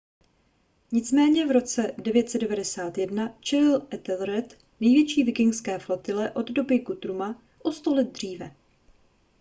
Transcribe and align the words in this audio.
nicméně 0.91 1.45
v 1.47 1.51
roce 1.51 1.91
991 1.97 3.37
čelil 3.39 3.87
ethelred 3.93 4.57
největší 4.79 5.23
vikingské 5.23 5.79
flotile 5.79 6.31
od 6.31 6.49
doby 6.51 6.79
guthruma 6.79 7.41
o 7.63 7.71
sto 7.71 7.93
let 7.93 8.11
dříve 8.11 8.51